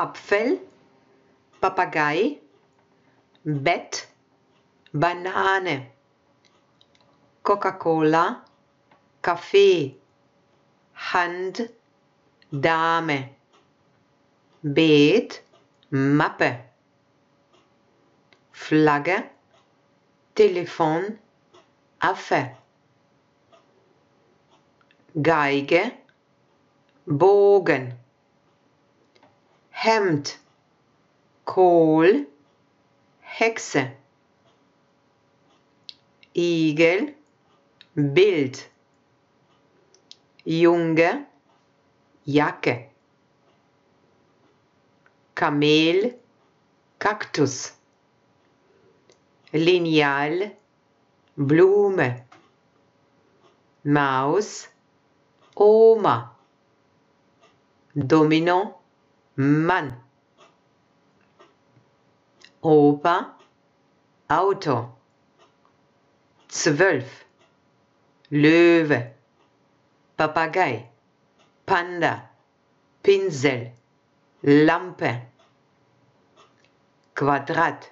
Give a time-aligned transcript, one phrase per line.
[0.00, 0.58] Apfel,
[1.60, 2.38] Papagei,
[3.44, 4.08] Bett,
[4.94, 5.90] Banane,
[7.42, 8.42] Coca-Cola,
[9.20, 9.94] Kaffee,
[10.94, 11.68] Hand,
[12.50, 13.28] Dame,
[14.62, 15.42] Beet,
[15.90, 16.50] Mappe,
[18.52, 19.24] Flagge,
[20.34, 21.18] Telefon,
[22.00, 22.56] Affe,
[25.14, 25.92] Geige,
[27.06, 27.98] Bogen,
[29.82, 30.36] Hemd,
[31.46, 32.26] Kohl,
[33.22, 33.92] Hexe,
[36.34, 37.14] Igel,
[37.96, 38.58] Bild,
[40.44, 41.24] Junge,
[42.26, 42.90] Jacke,
[45.34, 46.12] Kamel,
[46.98, 47.72] Kaktus,
[49.54, 50.50] Lineal,
[51.38, 52.26] Blume,
[53.84, 54.68] Maus,
[55.56, 56.32] Oma,
[57.96, 58.79] Domino,
[59.40, 59.96] Mann,
[62.60, 63.38] Opa,
[64.28, 64.98] Auto,
[66.46, 67.24] Zwölf,
[68.30, 69.14] Löwe,
[70.14, 70.90] Papagei,
[71.64, 72.30] Panda,
[73.02, 73.72] Pinsel,
[74.42, 75.28] Lampe,
[77.14, 77.90] Quadrat,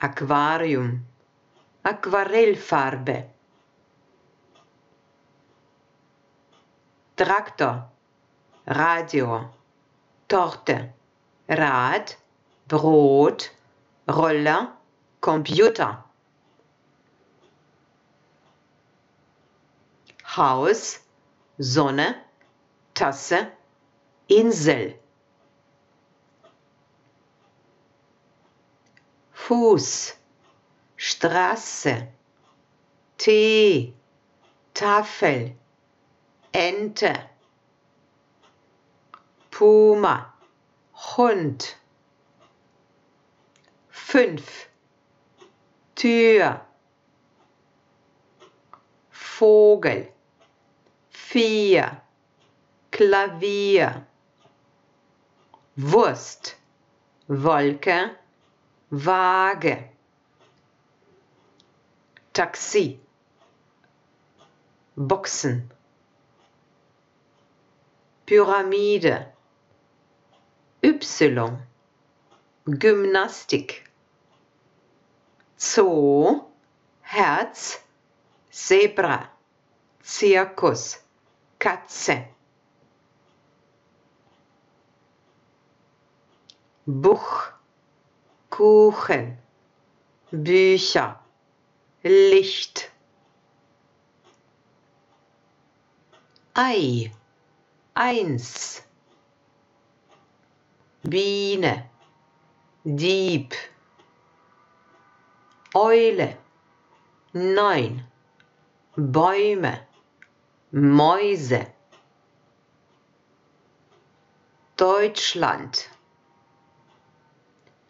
[0.00, 1.04] Aquarium,
[1.84, 3.30] Aquarellfarbe,
[7.14, 7.90] Traktor,
[8.66, 9.55] Radio,
[10.28, 10.92] Torte,
[11.48, 12.14] Rad,
[12.66, 13.50] Brot,
[14.08, 14.72] Roller,
[15.20, 16.02] Computer.
[20.36, 21.00] Haus,
[21.58, 22.16] Sonne,
[22.94, 23.52] Tasse,
[24.28, 24.98] Insel.
[29.32, 30.14] Fuß,
[30.96, 32.08] Straße,
[33.16, 33.94] Tee,
[34.74, 35.54] Tafel,
[36.52, 37.30] Ente,
[39.56, 40.34] Puma,
[40.92, 41.76] Hund.
[43.88, 44.68] Fünf,
[45.94, 46.60] Tür,
[49.10, 50.12] Vogel,
[51.08, 52.02] vier,
[52.90, 54.04] Klavier,
[55.76, 56.56] Wurst,
[57.26, 58.10] Wolke,
[58.90, 59.88] Waage,
[62.34, 63.00] Taxi,
[64.96, 65.70] Boxen,
[68.26, 69.32] Pyramide,
[72.66, 73.84] Gymnastik,
[75.56, 76.50] Zoo,
[77.02, 77.80] Herz,
[78.50, 79.30] Zebra,
[80.02, 80.98] Zirkus,
[81.58, 82.28] Katze.
[86.86, 87.52] Buch,
[88.50, 89.38] Kuchen,
[90.30, 91.20] Bücher,
[92.02, 92.90] Licht.
[96.54, 97.12] Ei,
[97.94, 98.85] eins.
[101.08, 101.88] Biene,
[102.84, 103.54] Dieb.
[105.72, 106.36] Eule,
[107.32, 108.04] neun.
[108.96, 109.86] Bäume,
[110.72, 111.72] Mäuse.
[114.76, 115.88] Deutschland.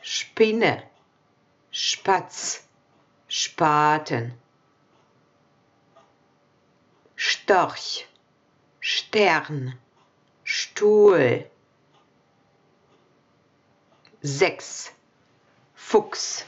[0.00, 0.82] Spinne,
[1.70, 2.66] Spatz,
[3.28, 4.38] Spaten.
[7.14, 8.06] Storch,
[8.80, 9.78] Stern,
[10.44, 11.51] Stuhl.
[14.22, 14.92] Sechs,
[15.74, 16.44] Fuchs.